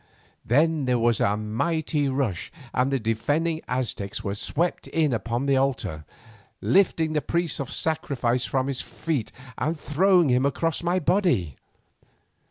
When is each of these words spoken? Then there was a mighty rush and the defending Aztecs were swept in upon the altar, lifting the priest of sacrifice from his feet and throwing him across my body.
Then 0.43 0.85
there 0.85 0.97
was 0.97 1.19
a 1.19 1.37
mighty 1.37 2.09
rush 2.09 2.51
and 2.73 2.91
the 2.91 2.99
defending 2.99 3.61
Aztecs 3.67 4.23
were 4.23 4.33
swept 4.33 4.87
in 4.87 5.13
upon 5.13 5.45
the 5.45 5.57
altar, 5.57 6.05
lifting 6.59 7.13
the 7.13 7.21
priest 7.21 7.59
of 7.59 7.71
sacrifice 7.71 8.45
from 8.45 8.65
his 8.65 8.81
feet 8.81 9.31
and 9.59 9.79
throwing 9.79 10.29
him 10.29 10.43
across 10.43 10.81
my 10.81 10.97
body. 10.97 11.55